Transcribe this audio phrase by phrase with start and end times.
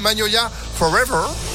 [0.00, 1.49] Magnolia Forever.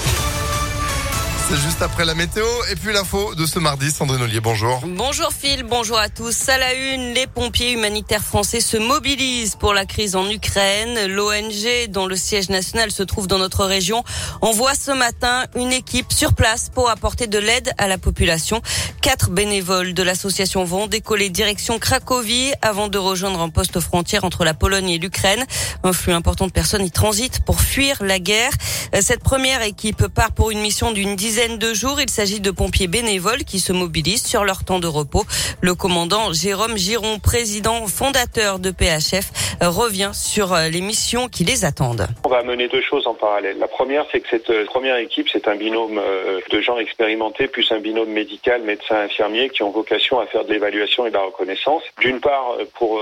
[1.47, 3.92] C'est juste après la météo et puis l'info de ce mardi.
[3.92, 4.82] Sandrine Ollier, bonjour.
[4.83, 6.50] Bonjour Phil, bonjour à tous.
[6.50, 11.05] À la une, les pompiers humanitaires français se mobilisent pour la crise en Ukraine.
[11.05, 14.04] L'ONG, dont le siège national se trouve dans notre région,
[14.42, 18.64] envoie ce matin une équipe sur place pour apporter de l'aide à la population.
[19.04, 24.46] Quatre bénévoles de l'association vont décoller direction Cracovie avant de rejoindre un poste frontière entre
[24.46, 25.46] la Pologne et l'Ukraine.
[25.84, 28.52] Un flux important de personnes y transitent pour fuir la guerre.
[29.00, 31.99] Cette première équipe part pour une mission d'une dizaine de jours.
[31.99, 35.25] Il s'agit de pompiers bénévoles qui se mobilisent sur leur temps de repos.
[35.59, 41.66] Le commandant Jérôme Giron, président fondateur de PHF, revient sur euh, les missions qui les
[41.66, 42.08] attendent.
[42.23, 43.58] On va mener deux choses en parallèle.
[43.59, 47.47] La première, c'est que cette euh, première équipe, c'est un binôme euh, de gens expérimentés
[47.47, 51.16] plus un binôme médical, médecin, infirmier, qui ont vocation à faire de l'évaluation et de
[51.16, 51.83] la reconnaissance.
[51.99, 53.02] D'une part, pour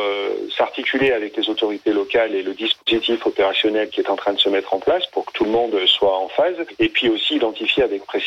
[0.58, 4.50] s'articuler avec les autorités locales et le dispositif opérationnel qui est en train de se
[4.50, 7.84] mettre en place pour que tout le monde soit en phase, et puis aussi identifier
[7.84, 8.23] avec précision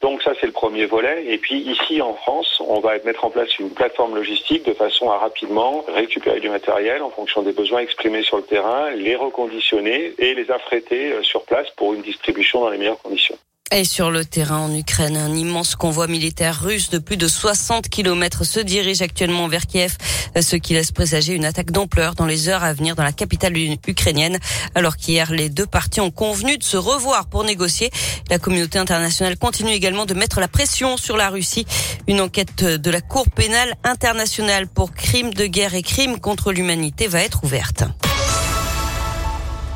[0.00, 1.26] Donc ça, c'est le premier volet.
[1.26, 5.10] Et puis ici, en France, on va mettre en place une plateforme logistique de façon
[5.10, 10.12] à rapidement récupérer du matériel en fonction des besoins exprimés sur le terrain, les reconditionner
[10.18, 13.36] et les affréter euh, sur place pour une distribution dans les meilleures conditions.
[13.72, 17.88] Et sur le terrain en Ukraine, un immense convoi militaire russe de plus de 60
[17.88, 19.96] kilomètres se dirige actuellement vers Kiev,
[20.40, 23.56] ce qui laisse présager une attaque d'ampleur dans les heures à venir dans la capitale
[23.56, 24.40] ukrainienne.
[24.74, 27.92] Alors qu'hier, les deux parties ont convenu de se revoir pour négocier.
[28.28, 31.64] La communauté internationale continue également de mettre la pression sur la Russie.
[32.08, 37.06] Une enquête de la Cour pénale internationale pour crimes de guerre et crimes contre l'humanité
[37.06, 37.84] va être ouverte.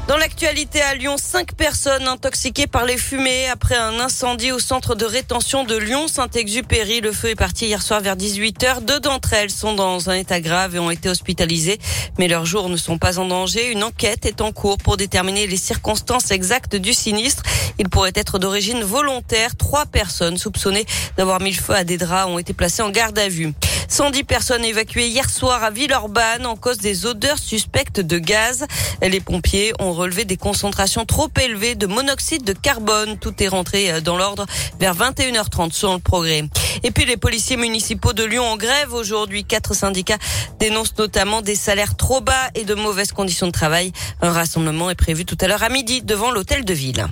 [0.07, 4.95] Dans l'actualité à Lyon, cinq personnes intoxiquées par les fumées après un incendie au centre
[4.95, 7.01] de rétention de Lyon-Saint-Exupéry.
[7.01, 8.85] Le feu est parti hier soir vers 18h.
[8.85, 11.79] Deux d'entre elles sont dans un état grave et ont été hospitalisées,
[12.19, 13.73] mais leurs jours ne sont pas en danger.
[13.73, 17.43] Une enquête est en cours pour déterminer les circonstances exactes du sinistre.
[17.79, 19.57] Il pourrait être d'origine volontaire.
[19.57, 20.85] Trois personnes soupçonnées
[21.17, 23.55] d'avoir mis le feu à des draps ont été placées en garde à vue.
[23.89, 28.67] 110 personnes évacuées hier soir à Villeurbanne en cause des odeurs suspectes de gaz.
[29.03, 33.19] Les pompiers ont relevé des concentrations trop élevées de monoxyde de carbone.
[33.19, 34.47] Tout est rentré euh, dans l'ordre
[34.81, 36.45] vers 21h30 selon le progrès.
[36.83, 39.45] Et puis les policiers municipaux de Lyon en grève aujourd'hui.
[39.45, 40.19] Quatre syndicats
[40.59, 43.93] dénoncent notamment des salaires trop bas et de mauvaises conditions de travail.
[44.21, 47.07] Un rassemblement est prévu tout à l'heure à midi devant l'hôtel de ville.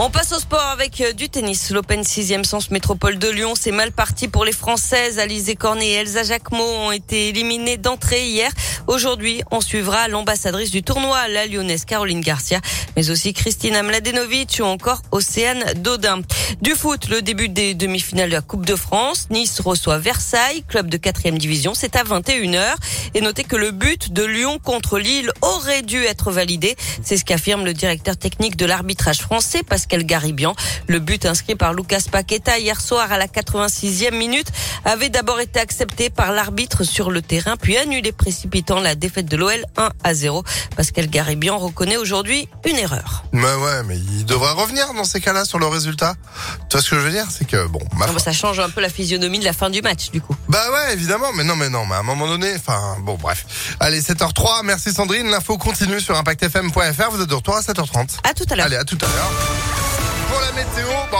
[0.00, 1.72] On passe au sport avec euh, du tennis.
[1.72, 5.18] L'Open 6e sens métropole de Lyon, c'est mal parti pour les Françaises.
[5.18, 8.48] Alizé Cornet et Elsa Jacquemot ont été éliminées d'entrée hier.
[8.86, 12.60] Aujourd'hui, on suivra l'ambassadrice du tournoi, la lyonnaise Caroline Garcia,
[12.94, 16.20] mais aussi Christina Mladenovic ou encore Océane Dodin.
[16.62, 19.26] Du foot, le début des demi-finales de la Coupe de France.
[19.30, 21.74] Nice reçoit Versailles, club de 4 division.
[21.74, 22.76] C'est à 21h.
[23.14, 26.76] Et notez que le but de Lyon contre Lille aurait dû être validé.
[27.02, 30.54] C'est ce qu'affirme le directeur technique de l'arbitrage français, Pascal Garibian.
[30.86, 34.48] Le but inscrit par Lucas Paqueta hier soir à la 86e minute
[34.84, 39.36] avait d'abord été accepté par l'arbitre sur le terrain, puis annulé précipitant la défaite de
[39.36, 40.44] l'OL 1 à 0.
[40.76, 43.24] Pascal Garibian reconnaît aujourd'hui une erreur.
[43.32, 46.14] Mais ouais, mais il devrait revenir dans ces cas-là sur le résultat.
[46.68, 47.26] Tu vois ce que je veux dire?
[47.30, 50.10] C'est que bon, ma ça change un peu la physionomie de la fin du match
[50.10, 50.36] du coup.
[50.48, 53.46] Bah ouais, évidemment, mais non, mais non, mais à un moment donné, enfin bon, bref.
[53.80, 55.28] Allez, 7h03, merci Sandrine.
[55.28, 57.10] L'info continue sur impactfm.fr.
[57.10, 58.18] Vous êtes de retour à 7h30.
[58.24, 58.66] À tout à l'heure.
[58.66, 59.77] Allez, à tout à l'heure.
[60.28, 61.08] Pour la météo.